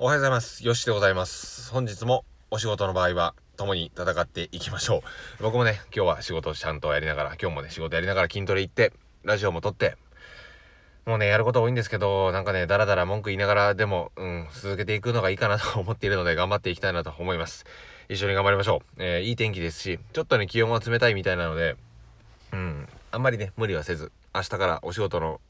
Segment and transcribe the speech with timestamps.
[0.00, 0.66] おはようございます。
[0.66, 1.70] よしでございます。
[1.70, 5.04] 本日もお仕事の場合は共に戦っていきましょ
[5.38, 5.42] う。
[5.44, 9.96] 僕もね、今日は仕事をちゃんとやりながら、今日もね、仕事やりながら筋トレ行って、ラジオも撮って、
[11.06, 17.64] もうね、やること多いんですけど、なんかね、だらだら文句言いながらでも、うん、続けていくのがいいかなと思っているので、頑張っていきたいなと思います。
[18.08, 19.02] 一緒に頑張りましょう。
[19.02, 21.76] えー、いい天気ですし、ちょっとね、気温は冷たいみたいなので、
[22.52, 25.40] うん、あんまりね、無理はせず、明日からお仕事の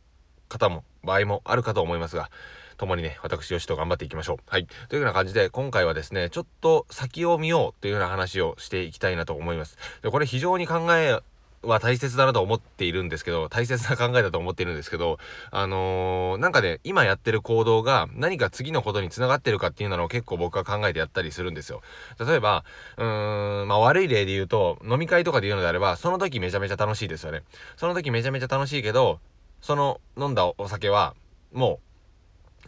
[0.55, 2.30] 方も、場合もあるかと思いますが、
[2.77, 4.36] 共にね、私、吉と頑張っていきましょう。
[4.46, 4.66] はい。
[4.89, 9.79] というような感じで、今回はですね、ちょっと先を見ようというような話をしていきたいなと思います。
[10.03, 11.21] で、これ非常に考え
[11.62, 15.18] は大切だなと思っているんですけど、大切な考えだと思っているんですけど、
[15.50, 21.81] あのー、なんかね、今やってる行動が何か次のことに繋がってるかっていうのを結構僕は考えてやったりするんですよ。
[22.18, 22.64] 例えば、
[22.96, 27.43] うーん、まあ悪い例で言うと、飲み会とかで言うのであれば、その時めちゃめちゃ楽しいですよね。
[27.76, 29.21] その時めちゃめちゃ楽しいけど、
[29.64, 31.14] その飲んだお酒は、
[31.50, 31.93] もう、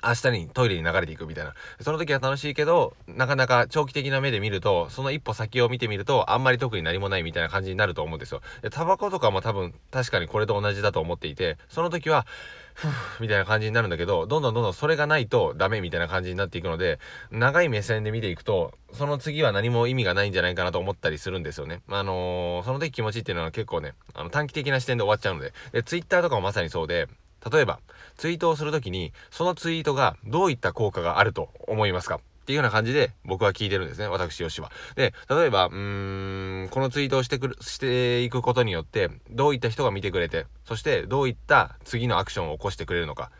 [0.02, 1.54] 明日にトイレに流れていくみたいな。
[1.80, 8.40] その時は楽しいけど、なかなか長期的な目で見ると、その一歩先を見てみると、あんまり特に何もないみたいな感じになると思うんですよ。
[8.62, 12.26] で、タバコとかも多分、確かにこれと同じだと思っていて、その時は、
[12.74, 16.98] ふぅ、みたいな感じになるんだけど、どんどんどんどんそれがないとダメみたいな感じになっていくので、
[17.30, 21.80] 長い目線で見ていくと、その次は何も意味がないんじゃないかなと思ったりするんですよね。
[21.88, 27.08] あのー、その時気持ちっていうのは結構ね、あの短期的な視点で終わっちゃうので、で、ツイッターとかもまさにそうで、
[27.50, 27.80] 例えば、
[28.16, 32.16] ツイートをするときに、そのツイートがどういった効果があると思いますか？
[32.16, 34.06] っていうような感じで僕は聞いてるんですね。
[34.06, 34.70] 私、よしは。
[34.94, 43.32] で、例えば、うーん、このツイートをしてくる、していくことによって、どういった人が見てくれて、そしてどういった次のアクションを起こしてくれるのか。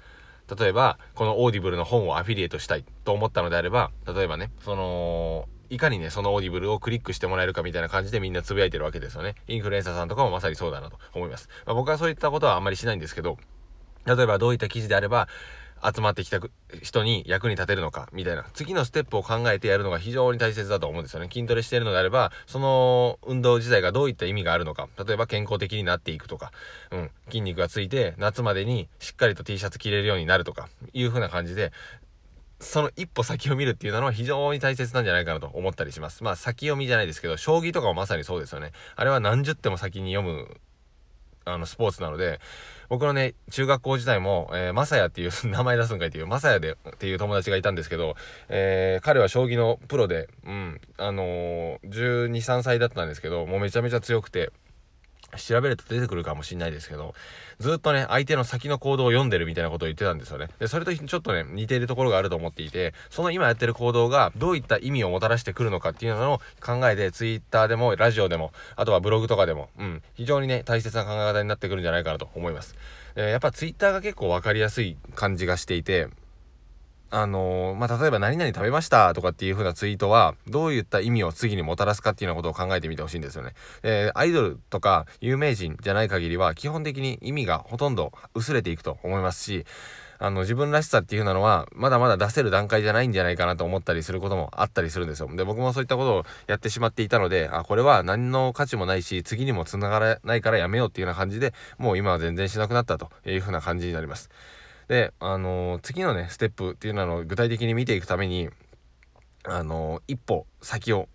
[0.59, 9.37] 例えば、このオーディブルの本をアフィリエイトしたいと思ったのであれば、例えばね、その、いかにね、そのオーディブルをクリックしてもらえるかみたいな感じでみんなつぶやいてるわけですよね。
[9.47, 11.49] インフルエンサーさんとかもまさにそうだなと思います。
[11.65, 13.39] まあ、僕はそういったことはあんまりしないんですけど、
[14.07, 15.29] 例えばどういった記事であれば、
[15.85, 16.41] 集まってきた
[16.83, 18.47] 人に役に立てるのか、みたいな。
[18.55, 21.29] 次のステップを考えてやるのが非常に大切だと思うんですよね。
[21.31, 24.89] 筋トレしているのであれば、その運動自体がどういった意味があるのか。
[25.05, 26.51] 例えば健康的になっていくとか、
[26.91, 31.73] うん、筋肉がついて、夏までにしっかりと T シャツ着れるようになるとか、いう風な感じで、
[32.59, 36.25] その一歩先を見るっていうのは非常に大切なんじゃないかなと思ったりします。
[36.25, 38.73] まあ先読みじゃないですけど、将棋とかもまさにそうですよね。
[38.95, 40.59] あれは何十手も先に読む
[41.47, 42.41] あの、スポーツなので、
[42.89, 48.17] 僕のね、中学校時代も、えー、まさやっていう 名前出すんかいっていう、まさやでっていう友達がいたんですけど、
[48.49, 54.51] えー、彼は将棋のプロで、うん、あのー、12、3歳だったんですけど、もうめちゃめちゃ強くて、
[55.37, 57.15] 調べると出てくるかもしんないですけど、
[57.59, 60.49] ずっとね、相手の先の行動を読んでるみたいなことを言ってたんですよね。
[60.59, 72.77] で、それとちょっとね、似ているところがあると思っていて、その今やってる行動がどういった意味をもたらしてくるのかっていうのを考えて、ツイッターでも、ラジオでも、あとはブログとかでも、うん、非常にね、大切な考え方になってくるんじゃないかなと思います。
[73.17, 76.09] やっぱツイッターが結構わかりやすい感じがしていて、
[77.17, 83.55] あのー、まあ、例えば何々食べましたとかっていう風なツイートは、どういった意味を次にもたらすかっていうようなことを考えてみてほしいんですよね。
[83.83, 89.65] えー、アイドルとか有名人じゃない限りは、基本的に意味がほとんど薄れていくと思いますし、
[90.19, 95.31] あの、自分らしさっていうのは、まだまだ出せる段階じゃないんじゃないかなと思ったりすることもあったりするんですよ。
[95.35, 104.29] で、僕もそういったことをやってしまっていたので、あ、これは何の価値もないし、次にも繋がらないからやめようっていうような感じで、もう今は全然しなくなったという風な感じになります。
[104.89, 108.49] で、あのー、次のね、ステップっていうのを具体的に見ていくために、
[109.45, 111.09] あのー、一歩先を、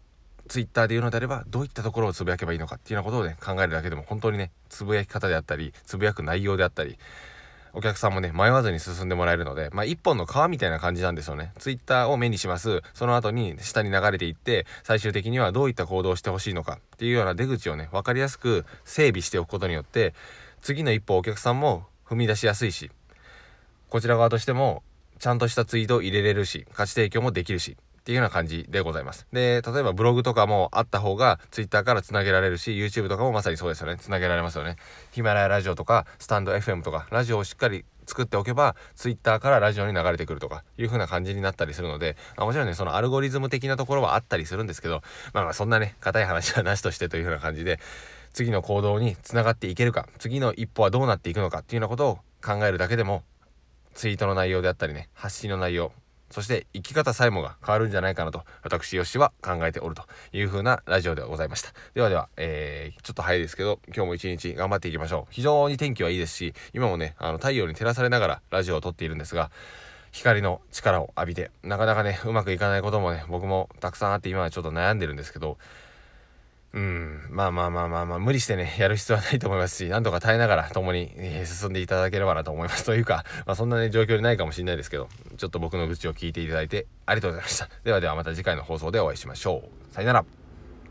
[0.47, 6.97] ツイッターで言うのであれば、どういったところをつぶやけばいいのかっていうようなことをね、考えるだけでも、本当にね、つぶやき方であったり、つぶやく内容であったり、
[7.73, 11.53] お客さんもね、迷わずに進んでもらえるので、まあ、一本の川みたいな感じなんですよね。
[11.57, 12.81] ツイッターを目にします。
[12.93, 20.13] その後に下に流れていって、最終的にはどういった行動をしてほしいのかっていうような出口をね、分かりやすく整備しておくことによって、
[20.61, 22.91] 次の一歩お客さんも踏み出しやすいし、
[23.91, 24.83] こちら側としても、
[25.19, 29.27] ちゃんとしたツイートを入れれるし、価値提供もできるし、っていうような感じでございます。
[29.33, 33.97] で、例えばブログとかもあった方が Twitter から繋げられるし、YouTube とかもまさにそうですよね。
[33.97, 34.77] 繋げられますよね。
[35.11, 45.01] ヒマラヤラジオとか、スタンド FM とか、ラジオをしっかり作っておけば、Twitter からラジオに流れてくるとか、いう風な感じになったりするので、まあ、もちろんね、そのアルゴリズム的なところはあったりするんですけど、
[45.33, 47.81] まあまあそんなね、硬い話はなしとしてという風な感じで、
[48.31, 53.23] 次の行動に繋がっていけるか、次の一歩はどうなっていくのかっていうようなことを考えるだけでも、
[53.93, 55.91] ツイートの内容であったりね、発信の内容、
[56.31, 61.73] そして生き方さえもが変わるんじゃないかなと、私、よしは考えておるという風なラジオでございました。
[61.93, 65.33] ではでは、えー、ちょっと早いですけど、今日も一日頑張っていきましょう。
[65.33, 69.51] 非常に天気はいいですし、今もね、あの、太陽に照らされながらラジオを撮っているんですが、
[70.11, 75.57] 光の力を浴びて、なかなかね、うまくいかないこともね、僕もたくさんあって今はちょっと悩んでるんですけど、
[76.73, 77.27] うん。
[77.29, 87.69] まあまあまあまあまあ無理してね やる必要はないと思いますしなんとか耐えながら共に、えー、進んでいただければなと思いますというか、 まあ、そんなね状況でないかもしれないですけどちょっと僕の愚痴を聞いていただいてありがとうございました。
[87.83, 89.93] ではではまた次回の放送でお会いしましょう。
[89.93, 90.40] さよなら。